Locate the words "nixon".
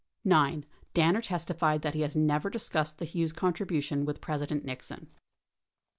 4.65-5.11